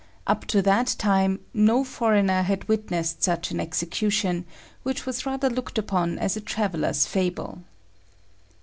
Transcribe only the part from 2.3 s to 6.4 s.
had witnessed such an execution, which was rather looked upon as